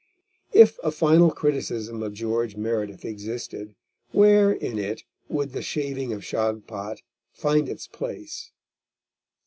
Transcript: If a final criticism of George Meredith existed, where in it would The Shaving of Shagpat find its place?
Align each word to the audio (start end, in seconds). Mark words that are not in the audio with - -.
If 0.51 0.79
a 0.83 0.89
final 0.89 1.29
criticism 1.29 2.01
of 2.01 2.15
George 2.15 2.55
Meredith 2.57 3.05
existed, 3.05 3.75
where 4.11 4.51
in 4.51 4.79
it 4.79 5.03
would 5.29 5.53
The 5.53 5.61
Shaving 5.61 6.11
of 6.11 6.25
Shagpat 6.25 7.03
find 7.33 7.69
its 7.69 7.85
place? 7.85 8.49